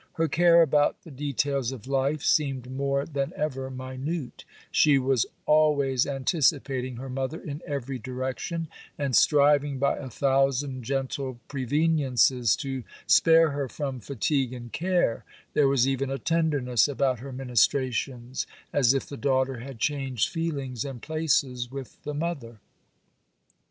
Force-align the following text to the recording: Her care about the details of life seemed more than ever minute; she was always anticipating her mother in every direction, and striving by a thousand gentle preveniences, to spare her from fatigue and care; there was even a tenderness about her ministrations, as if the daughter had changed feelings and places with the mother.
Her 0.13 0.27
care 0.27 0.63
about 0.63 1.03
the 1.03 1.11
details 1.11 1.71
of 1.71 1.85
life 1.85 2.23
seemed 2.23 2.71
more 2.71 3.05
than 3.05 3.31
ever 3.35 3.69
minute; 3.69 4.45
she 4.71 4.97
was 4.97 5.27
always 5.45 6.07
anticipating 6.07 6.95
her 6.95 7.07
mother 7.07 7.39
in 7.39 7.61
every 7.67 7.99
direction, 7.99 8.67
and 8.97 9.15
striving 9.15 9.77
by 9.77 9.97
a 9.99 10.09
thousand 10.09 10.81
gentle 10.85 11.39
preveniences, 11.47 12.55
to 12.61 12.83
spare 13.05 13.51
her 13.51 13.67
from 13.69 13.99
fatigue 13.99 14.53
and 14.53 14.73
care; 14.73 15.23
there 15.53 15.67
was 15.67 15.87
even 15.87 16.09
a 16.09 16.17
tenderness 16.17 16.87
about 16.87 17.19
her 17.19 17.31
ministrations, 17.31 18.47
as 18.73 18.95
if 18.95 19.05
the 19.05 19.17
daughter 19.17 19.57
had 19.59 19.77
changed 19.77 20.29
feelings 20.29 20.83
and 20.83 21.03
places 21.03 21.69
with 21.69 22.01
the 22.01 22.15
mother. 22.15 22.59